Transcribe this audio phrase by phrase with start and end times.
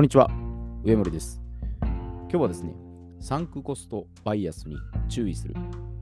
[0.00, 0.30] こんにちは、
[0.82, 1.42] 上森です。
[1.82, 2.74] 今日はですね、
[3.20, 4.74] サンクコストバイアスに
[5.10, 5.54] 注意する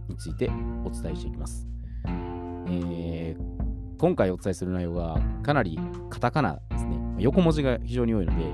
[0.08, 0.48] について
[0.84, 1.66] お伝えしていきます。
[2.06, 5.80] えー今回お伝えする内容がかなり
[6.10, 6.96] カタカナですね。
[7.18, 8.44] 横文字が非常に多いので、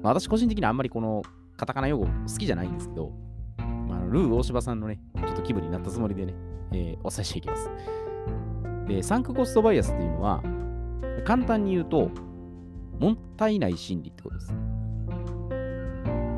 [0.00, 1.22] まあ私個人的にはあんまりこの
[1.56, 3.10] カタカナ用語好きじゃないんですけど、
[3.58, 6.34] まあ、ルー大柴さんのね、ちょっと気分になったつもりでね、
[6.70, 7.68] えーお伝えしていきます。
[8.86, 10.40] で、サンクコストバイアスっていうのは、
[11.24, 12.12] 簡単に言うと、
[13.02, 14.54] もったいない心理ってことです。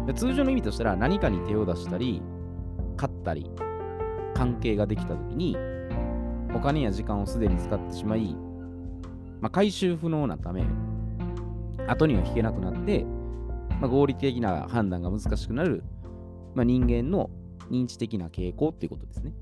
[0.06, 2.22] で通常の意味としたら何かに手を出したり、
[2.96, 3.50] 買ったり、
[4.34, 5.58] 関係ができたときに、
[6.54, 8.34] お金や時間をすでに使ってしまい、
[9.42, 10.64] まあ、回収不能なため、
[11.86, 13.04] 後には引けなくなって、
[13.78, 15.84] まあ、合理的な判断が難しくなる、
[16.54, 17.28] まあ、人間の
[17.70, 19.34] 認知的な傾向っていうことですね。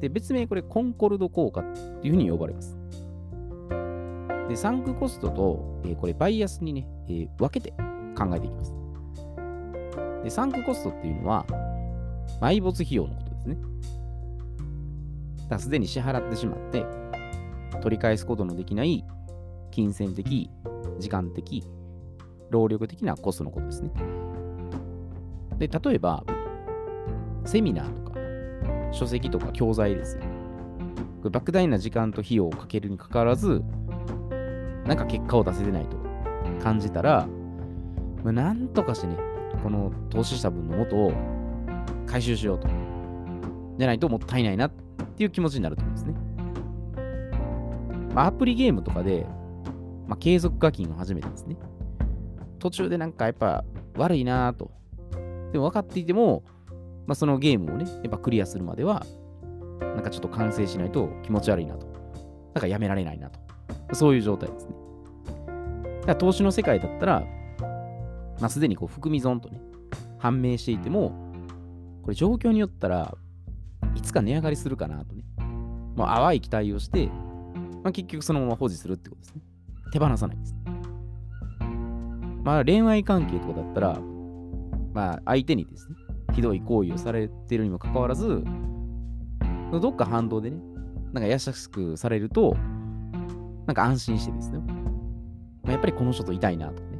[0.00, 2.81] で、別名これコンコルド効果っていうふうに呼ばれます。
[4.48, 7.70] で、サンクコストと、えーこれバイアスにね、えー分けて
[8.16, 8.74] 考えていきます。
[10.24, 11.46] で、サンクコストっていうのは、
[12.40, 13.56] 埋没費用のことですね。
[15.48, 16.84] だすでに支払ってしまって、
[17.80, 19.04] 取り返すことのできない
[19.70, 20.50] 金銭的、
[20.98, 21.64] 時間的、
[22.50, 23.90] 労力的なコストのことですね。
[25.58, 26.24] で、例えば、
[27.44, 28.20] セミナーとか、
[28.92, 30.22] 書籍とか教材ですよ。
[31.24, 33.62] 莫大な時間と費用をかけるにかかわらず、
[34.86, 35.96] なんか結果を出せてないと
[36.62, 37.26] 感じたら、
[38.24, 39.16] まあ、なんとかしてね、
[39.62, 41.12] この投資した分の元を
[42.06, 42.68] 回収しようと。
[43.78, 44.72] じゃないともったいないなっ
[45.16, 46.14] ていう気持ちになると思うんですね。
[48.14, 49.26] まあ、アプリゲームとかで、
[50.06, 51.56] まあ、継続課金を始めてですね。
[52.58, 53.64] 途中でなんかやっぱ
[53.96, 54.70] 悪いなぁと。
[55.52, 56.44] でも分かっていても、
[57.06, 59.04] まあ、そのゲームをね、やっぱクリアするまでは、
[59.80, 61.86] なんかちょっと完成しないと気持ち悪いなと。
[62.54, 63.40] なんかやめられないなと。
[63.92, 64.74] そういう状態ですね。
[66.00, 67.24] だから投資の世界だったら、
[68.40, 69.60] まあ、すでにこう含み損とね、
[70.18, 71.12] 判明していても、
[72.02, 73.16] これ状況によったら
[73.94, 75.22] いつか値上がりするかなとね、
[75.96, 77.06] まあ、淡い期待をして、
[77.82, 79.42] まあ、結局そのまま保持するってことですね。
[79.92, 80.56] 手放さないです。
[82.44, 84.00] まあ、恋愛関係とかだったら、
[84.92, 85.96] まあ、相手にですね、
[86.34, 88.42] ひどい行為をされてるにもかかわらず、
[89.70, 90.60] どっか反動でね、
[91.12, 92.56] なんか優しくされると、
[93.72, 94.58] なんか安心してですね、
[95.62, 96.98] まあ、やっぱりこの人といたいなとかね、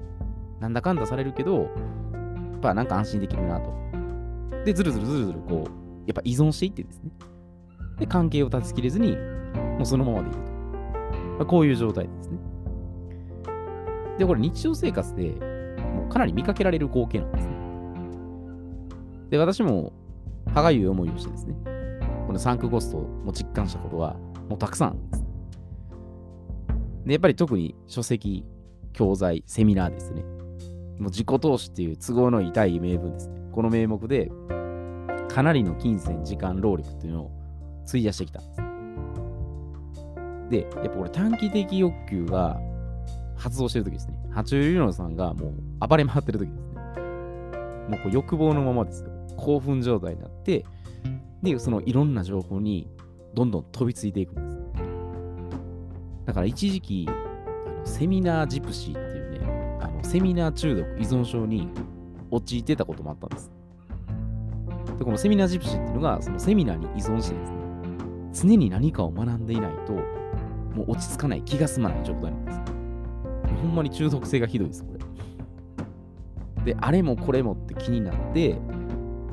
[0.59, 1.69] なんだかんだされるけど、や
[2.57, 3.75] っぱなんか安心できるなと。
[4.65, 5.71] で、ずるずるずるずるこう、
[6.07, 7.11] やっぱ依存していってですね、
[7.99, 9.19] で、関係を断ち切れずに、
[9.55, 10.53] もうそのままでいると。
[11.37, 12.39] まあ、こういう状態ですね。
[14.19, 15.29] で、これ日常生活で
[15.95, 17.55] もうかなり見かけられる光景なんですね。
[19.29, 19.93] で、私も
[20.55, 21.55] 歯がゆい思いをしてですね、
[22.27, 24.15] このサンクコストも実感したことは
[24.49, 25.22] もうたくさんあるんです。
[27.05, 28.45] で、やっぱり特に書籍、
[28.93, 30.23] 教材、セミナーですね。
[30.99, 33.41] もう自己投資っていう都合の痛い名分ですね。
[33.53, 34.31] この名目で、
[35.29, 37.31] かなりの金銭、時間、労力っていうのを
[37.87, 38.61] 費やしてきたんです。
[40.51, 42.61] で、やっぱこれ短期的欲求が
[43.37, 44.15] 発動してる時ですね。
[44.31, 46.73] 爬虫類論さんがもう暴れ回ってる時ですね。
[47.89, 49.11] もうこう欲望のままですよ。
[49.37, 50.65] 興奮状態になって、
[51.43, 52.89] で、そのいろんな情報に
[53.35, 54.62] どんどん飛びついていくんです。
[56.25, 57.13] だから一時期、あ
[57.69, 61.69] のセミナージプシーっていうね、あのセミナー中毒依存症に
[62.31, 63.51] 陥ってたこともあったんです。
[64.99, 67.59] で、このセミナージプシーっていうのが、そのセミナーに依存してですね、
[68.33, 72.61] 常に何かを学んでいないと、もう落ち着かない、気が済まない状態なんです。
[73.63, 74.93] ほんまに中毒性がひどいです、こ
[76.65, 76.75] れ。
[76.75, 78.59] で、あれもこれもって気になって、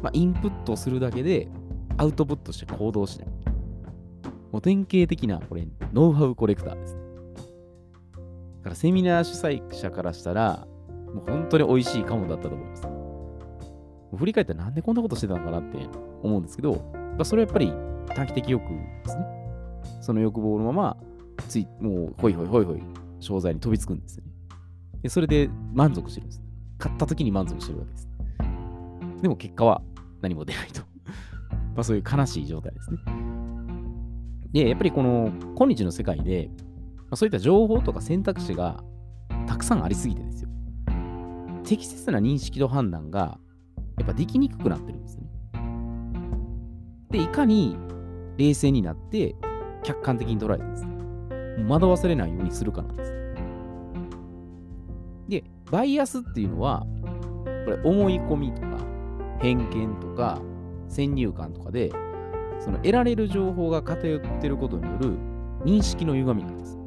[0.01, 1.47] まあ、インプットするだけで、
[1.97, 3.27] アウトプットして行動しない。
[4.51, 6.95] もう典型的な、これ、ノウハウコレクターです。
[6.95, 10.67] だからセミナー主催者からしたら、
[11.13, 12.87] もう本当に美味しいかもだったと思います。
[14.17, 15.77] 振り返ったらなんでこんなことしてたのかなって
[16.23, 17.73] 思うんですけど、まあ、それはやっぱり
[18.15, 19.25] 短期的欲ですね。
[20.01, 20.97] その欲望のまま、
[21.47, 22.81] つい、もう、ほいほいほいほい、
[23.19, 24.31] 商材に飛びつくんですよね。
[25.03, 26.41] で、それで満足してるんです。
[26.77, 28.09] 買った時に満足してるわけです。
[29.21, 29.81] でも結果は
[30.21, 30.81] 何も出ないと。
[31.75, 32.97] まあそういう悲しい状態ですね。
[34.51, 36.49] で、やっぱりこの今日の世界で、
[37.13, 38.83] そういった情報とか選択肢が
[39.47, 40.49] たくさんありすぎてですよ。
[41.63, 43.39] 適切な認識と判断が
[43.97, 45.23] やっぱできにくくなってるんですね。
[47.11, 47.77] で、いかに
[48.37, 49.35] 冷静になって
[49.83, 50.95] 客観的に捉えてですね、
[51.67, 53.13] 惑わされないようにするかなんです。
[55.27, 56.85] で、バイアスっていうのは、
[57.65, 58.67] これ思い込みとか
[59.39, 60.41] 偏見とか
[60.87, 61.91] 先入観とかで、
[62.59, 65.17] その得られる情報が偏っていることによる
[65.63, 66.77] 認識の歪みなんです。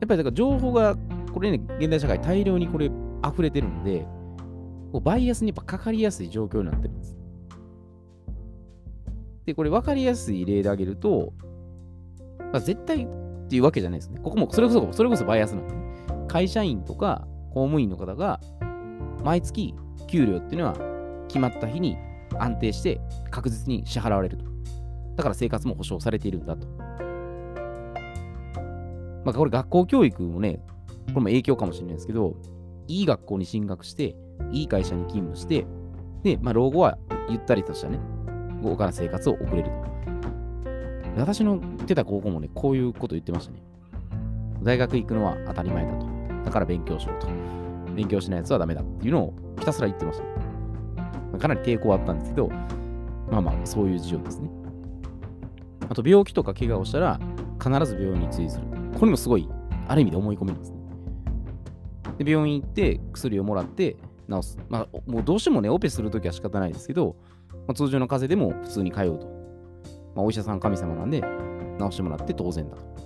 [0.00, 0.96] やっぱりだから情報が
[1.32, 2.90] これね、現代社会大量にこれ
[3.26, 4.06] 溢れてるので、
[4.92, 7.16] こうバイアスにやっぱかかりやすい状況になってるんです。
[9.44, 11.32] で、これ分かりやすい例で挙げると、
[12.38, 13.08] まあ、絶対っ
[13.48, 14.20] ていうわけじゃないですね。
[14.22, 15.82] ここも、それこそ、それこそバイアスなんでね。
[16.26, 18.40] 会社員とか公務員の方が、
[19.24, 19.74] 毎月
[20.08, 20.76] 給料っていうのは
[21.28, 21.96] 決まった日に
[22.42, 23.00] 安定して
[23.30, 24.44] 確実に支払われると。
[25.16, 26.66] だから生活も保障されているんだと。
[29.24, 30.60] まあ、これ学校教育もね、
[31.08, 32.36] これも影響かもしれないですけど、
[32.86, 34.14] いい学校に進学して、
[34.52, 35.66] いい会社に勤務して、
[36.22, 36.98] で、まあ、老後は
[37.28, 37.98] ゆったりとしたね、
[38.62, 39.86] 豪華な生活を送れると。
[41.16, 43.62] 私の行ってた高校もね、こういうこと言ってましたね。
[44.62, 46.06] 大学行くのは当たり前だと。
[46.44, 47.26] だから勉強しろと。
[47.94, 50.45] 勉強しないやつはダメだっていうのをひたすら言ってましたね。
[51.38, 52.48] かなり抵抗あったんですけど、
[53.30, 54.50] まあまあ、そういう事情ですね。
[55.88, 57.20] あと、病気とか怪我をしたら、
[57.62, 58.66] 必ず病院に追随する。
[58.98, 59.48] これもすごい、
[59.88, 60.78] ある意味で思い込みですね。
[62.18, 63.96] で、病院行って薬をもらって
[64.30, 64.58] 治す。
[64.68, 67.16] まあ、もうどうしてもね、オペするときは仕方ないですけど、
[67.50, 69.26] まあ、通常の風邪でも普通に通うと。
[70.14, 71.22] まあ、お医者さん神様なんで、
[71.78, 72.96] 治してもらって当然だと。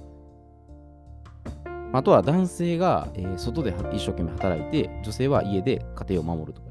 [1.93, 6.70] あとは男性が、えー、外で一生懸命働いて、女性は家で家庭を守るとか。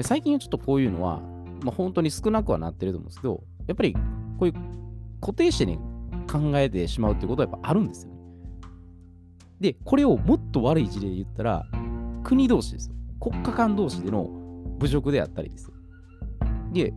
[0.00, 1.20] 最近はちょっとこういうのは、
[1.62, 4.00] まあ、本当に少なくはなってると思うんですけど、やっぱりこ
[4.40, 4.54] ういう
[5.20, 5.78] 固定してね、
[6.30, 8.16] 考えてしまうっていうことはやっぱあるんですよね。
[9.60, 11.66] で、これをもっと悪い事例で言ったら、
[12.24, 12.96] 国同士ですよ。
[13.20, 14.28] 国家間同士での
[14.78, 15.74] 侮辱であったりですよ。
[16.72, 16.92] で、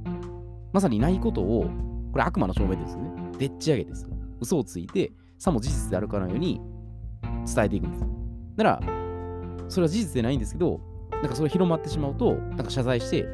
[0.74, 1.70] まさにないことを、
[2.12, 3.12] これ悪魔の証明ですよね。
[3.38, 4.10] でっち上げですよ。
[4.42, 6.60] 嘘をついて、さも事実であるかのように
[7.46, 8.04] 伝えていくんです。
[8.58, 8.82] だから、
[9.70, 10.82] それは事実でないんですけど、
[11.22, 13.26] なんかそれ広まってしまうと、なんか謝罪して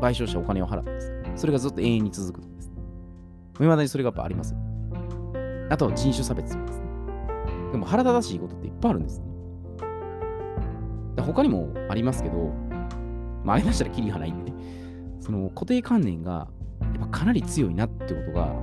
[0.00, 1.12] 賠償者お金を払ってです。
[1.36, 2.72] それがずっと永遠に続くんです。
[3.54, 4.54] 未だにそれがやっぱあります。
[5.70, 6.86] あとは人種差別とかですね。
[7.72, 9.26] でも腹立たしいことっていっぱいあるんですね。
[11.22, 12.52] 他にもありますけど、
[13.44, 14.56] まあ、ありましたらキリがないんでね。
[15.20, 16.48] その固定観念が
[16.80, 18.54] やっぱかなり強いなってことが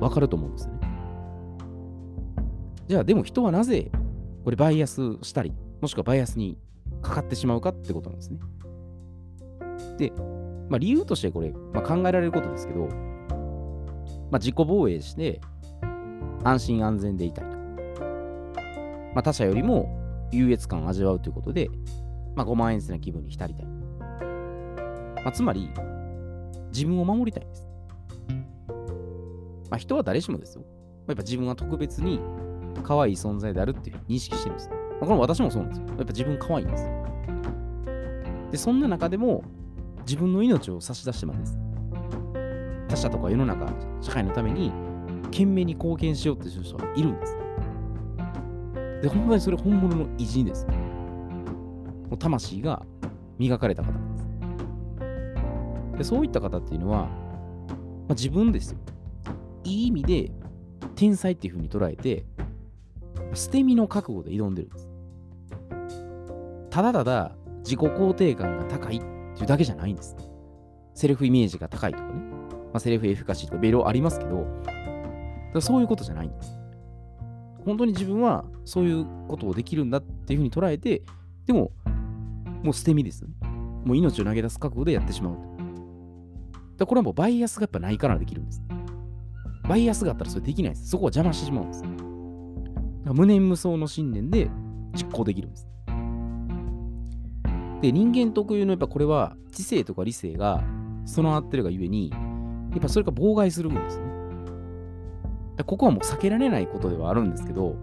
[0.00, 0.80] わかると思うんですよね。
[2.88, 3.90] じゃあでも人はなぜ
[4.44, 6.58] これバイアスしたり、もしくはバイアスに
[7.02, 8.40] かかってしまうかってことなんですね。
[9.98, 10.12] で、
[10.68, 12.86] まあ、理由としてこれ、まあ、考えられることですけど、
[14.30, 15.40] まあ、自己防衛して
[16.44, 17.56] 安心安全でいたいと。
[19.14, 21.68] まあ、他者よりも優越感を味わうということで、
[22.36, 23.66] まあ、5万円な気分に浸りたい。
[23.66, 25.70] まあ、つまり、
[26.72, 27.66] 自分を守りたいんです。
[29.70, 30.64] まあ、人は誰しもですよ。
[31.08, 32.20] やっぱ自分は特別に
[32.82, 34.70] 可愛い存在であるっていう認識してるんです。
[35.00, 35.86] これ私もそうなんですよ。
[35.88, 36.90] やっぱ自分可愛いんですよ。
[38.50, 39.44] で、そんな中でも
[40.00, 41.58] 自分の命を差し出してまです。
[42.88, 43.66] 他者とか世の中、
[44.00, 44.72] 社会のために
[45.24, 47.36] 懸命に貢献しようっていう人はいるんです。
[49.02, 50.66] で、本当にそれ本物の偉人です。
[50.66, 52.84] もう魂が
[53.38, 54.28] 磨かれた方なんです。
[55.98, 57.06] でそういった方っていうのは、ま
[58.10, 58.78] あ、自分ですよ。
[59.64, 60.32] いい意味で
[60.96, 62.24] 天才っていう風に捉えて、
[63.34, 64.87] 捨て身の覚悟で挑んでるんです。
[66.70, 69.04] ただただ自己肯定感が高いって
[69.40, 70.16] いうだけじゃないんです。
[70.94, 72.14] セルフイメージが高いとかね。
[72.72, 74.46] まあ、セルフエフィカシーとかベロありますけど、
[75.60, 76.58] そういうことじゃないんです。
[77.64, 81.02] 本当に自分はそういうことをできるんだっていうふうに捉えて、
[81.46, 81.72] でも、
[82.62, 83.24] もう捨て身です、
[83.84, 85.36] もう命を投げ出す覚悟でやってしまう
[86.76, 86.86] と。
[86.86, 88.62] これはもうバイアスがやっぱないからできるんです。
[89.68, 90.88] バイアスがあったらそれできないです。
[90.88, 91.84] そこは邪魔してしまうんです。
[93.14, 94.50] 無念無想の信念で
[94.94, 95.68] 実行できるんです。
[97.80, 100.64] で、人間特有のやっぱこれは知性とか理性が
[101.04, 102.16] 備わってるがゆえに、や
[102.76, 104.04] っぱそれが妨害するんですね。
[105.66, 107.76] ここはもう避けられないことではあるんですけど、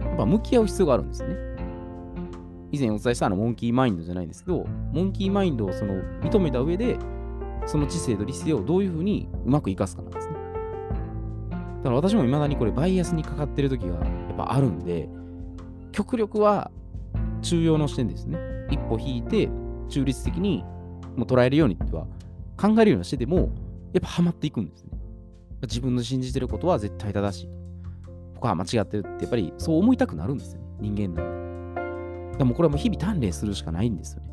[0.00, 1.36] やっぱ向き合う必要があるんですよね。
[2.72, 6.96] 以前お伝えしたあのモンキーマインドじゃないんですけど、モンキーマインドをその認めた上で、
[7.66, 10.34] その知性と理性をどういうふうにうまく生かすかなんですね。
[11.50, 14.00] だから私も未だにこれバイアスにかかってる時がや
[14.32, 15.08] っぱあるんで、
[15.92, 16.70] 極力は
[17.42, 18.38] 中庸の視点ですね。
[18.72, 19.48] 一歩引いて
[19.88, 20.64] 中立的に
[21.16, 22.06] もう捉えるようにっては
[22.56, 23.50] 考えるようにしてても、
[23.92, 24.98] やっぱハマっていくんですね。
[25.62, 27.48] 自分の信じてることは絶対正しい。
[28.34, 30.66] 他は間違ってるってやっぱりそう思いたくなるんですよね。
[30.80, 32.38] 人間なんで。
[32.38, 34.32] でもこれはもう日々鍛錬するしかないんですよね。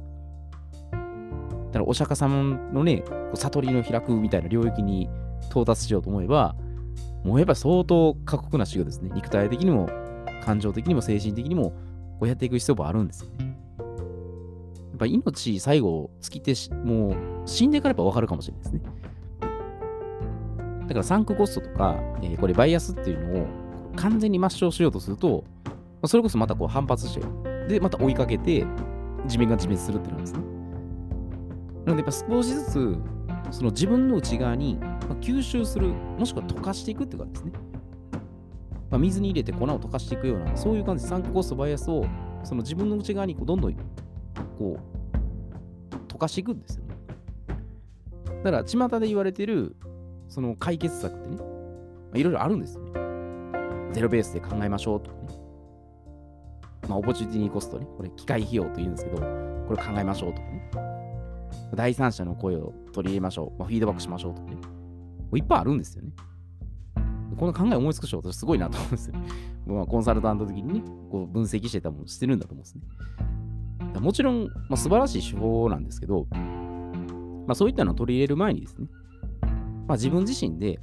[1.68, 3.04] だからお釈迦様のね、
[3.36, 5.08] 悟りの開くみたいな領域に
[5.50, 6.56] 到達しようと思えば、
[7.24, 9.12] もうやっぱ相当過酷な修行ですね。
[9.14, 9.88] 肉体的にも、
[10.44, 11.72] 感情的にも、精神的にも、
[12.20, 13.49] こうやっていく必要もあるんですよね。
[15.00, 17.16] ぱ命最後尽きてもう
[17.46, 18.82] 死んでからやっぱ分かるかもしれないですね。
[20.82, 23.48] だからサンクコストとか、えー、これバイアスっていうのを
[23.96, 25.44] 完全に抹消しようとすると、
[26.06, 27.22] それこそまたこう反発して
[27.70, 28.66] で、また追いかけて、
[29.28, 30.40] 地面が自滅するってなんですね。
[31.86, 32.98] なので、やっぱ少しずつ、
[33.52, 34.80] その自分の内側に
[35.22, 37.52] 吸収する、もしくは溶かしていくっていう感じですね。
[38.90, 42.06] まあ、水に入れて粉を溶かしていくような、そういう感じでサンクコストバイアスを、
[42.44, 43.76] その自分の内側にこうどんどん
[44.60, 46.96] こう溶かしていくんですよね。
[48.44, 49.76] だから、巷で言われてる、
[50.28, 51.38] その解決策ってね、
[52.14, 52.92] いろいろあるんですよね。
[53.94, 55.28] ゼロベースで考えましょうとかね。
[56.88, 57.88] まあ、オポチュニティコストね。
[57.98, 60.72] これ、機械費用と言うんですけど、これ考えましょうとかね。
[61.76, 63.60] 第三者の声を取り入れましょう。
[63.60, 64.56] まあ、フィードバックしましょうとかね。
[64.56, 64.62] も
[65.34, 66.12] ういっぱいあるんですよね。
[67.38, 69.14] この考え思いつく人、私すごいなと思うんですよ。
[69.14, 69.28] ね
[69.66, 72.82] まあ、コンサルタント的にね、こう分析してたものしてるんだと思うんですね。
[74.00, 78.88] もちろん、まあ、素晴らしい手法なんですけど、まあ、そういったのを取り入れる前にですね、
[79.88, 80.80] まあ、自分自身で、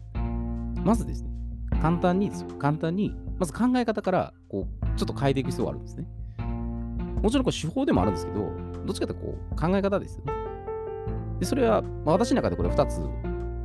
[0.84, 1.30] まずですね、
[1.80, 6.06] 簡単にですよ、簡単に、まず考え方から、こう、ちょっと変えていく必要があるんですね。
[7.22, 8.50] もちろんこれ手法でもあるんですけど、
[8.84, 10.32] どっちかというとこう考え方ですよね。
[11.40, 13.00] で、それは、まあ、私の中でこれ2つ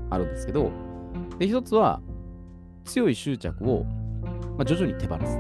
[0.10, 0.72] あるんですけど、
[1.40, 2.02] で、1つは、
[2.86, 5.36] 強い執着を、まあ、徐々に手放す。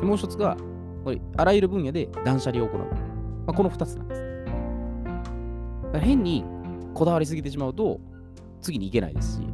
[0.00, 0.56] でもう1つが、
[1.04, 2.80] これあらゆる分野で断捨離を行う。
[2.80, 2.86] ま
[3.48, 4.22] あ、この2つなんです。
[4.22, 6.44] だから変に
[6.94, 8.00] こだわりすぎてしまうと、
[8.62, 9.48] 次に行けないですし、や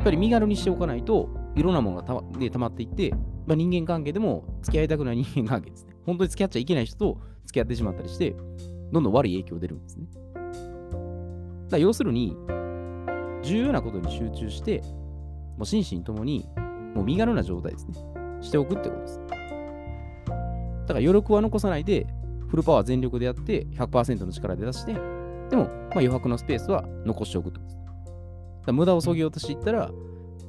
[0.00, 3.14] っぱり身軽にしておかないといろんなものがたまで溜まっていって、
[3.46, 5.94] まあ、人間関係でも付き合いたくない人間関係ですね。
[6.04, 8.34] 本当に付き合っちゃいけない人と付き合ってしまったりして、
[8.90, 10.06] どんどん悪い影響出るんですね。
[11.70, 12.36] だ要するに、
[13.42, 14.82] 重要なことに集中して、
[15.56, 16.48] もう心身ともに、
[16.94, 17.94] もう身軽な状態ですね。
[18.40, 19.20] しておくってことです。
[20.86, 22.06] だから余力は残さないで、
[22.48, 24.94] フルパワー全力でやって100%の力で出して、
[25.50, 27.84] でも、まあ、余白のスペースは残しておくってことです。
[28.66, 29.90] だ無駄をそぎ落としていったら、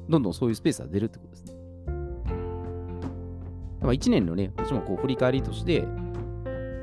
[0.08, 1.54] どんどんそういうスペースが出るってことですね。
[3.80, 5.82] まあ、1年のね、私もこう振り返りとして、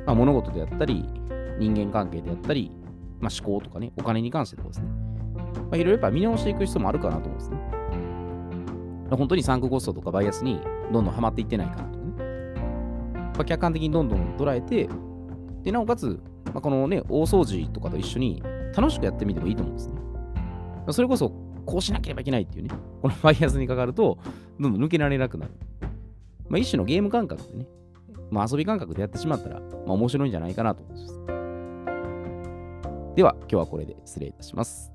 [0.05, 1.05] まあ、物事であったり、
[1.59, 2.71] 人間関係であったり、
[3.19, 4.87] まあ、思考とかね、お金に関してとかですね。
[4.87, 7.57] まあ、いろいろやっぱ見直していく必要もあるかなと思うんですね。
[9.09, 10.59] 本当にサンクコストとかバイアスに
[10.91, 11.92] どんどんハマっていってないかな。
[13.33, 14.89] まあ、客観的にどんどん捉えて、
[15.63, 18.43] で、なおかつ、まあ、このね、大掃除とかと一緒に
[18.75, 19.95] 楽しくやってみてもいいと思うんですね。
[19.95, 21.31] まあ、それこそ、
[21.65, 22.71] こうしなければいけないっていうね、
[23.01, 24.17] この バイアスにかかると、
[24.59, 25.51] どんどん抜けられなくなる。
[26.49, 27.67] まあ、一種のゲーム感覚でね、
[28.29, 31.23] まあ、遊び感覚でやってしまったら、まあ、面白いんじゃないかなと思います。
[33.15, 34.91] では、今日はこれで失礼いたします。